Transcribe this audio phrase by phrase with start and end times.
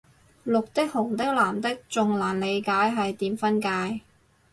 [0.45, 4.01] 綠的紅的藍的仲難理解係點分界